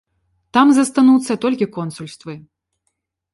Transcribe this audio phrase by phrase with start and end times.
[0.55, 2.33] Там застануцца толькі консульствы.